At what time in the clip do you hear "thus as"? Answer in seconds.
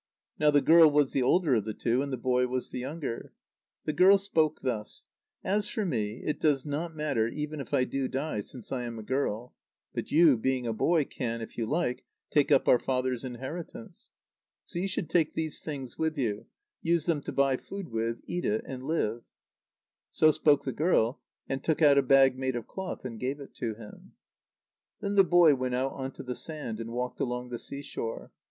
4.63-5.67